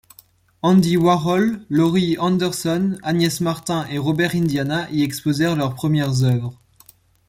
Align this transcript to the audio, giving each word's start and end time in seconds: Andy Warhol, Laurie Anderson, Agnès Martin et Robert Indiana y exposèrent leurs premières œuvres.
Andy 0.63 0.97
Warhol, 0.97 1.63
Laurie 1.69 2.17
Anderson, 2.17 2.97
Agnès 3.03 3.39
Martin 3.39 3.85
et 3.91 3.99
Robert 3.99 4.33
Indiana 4.33 4.89
y 4.89 5.03
exposèrent 5.03 5.55
leurs 5.55 5.75
premières 5.75 6.23
œuvres. 6.23 6.59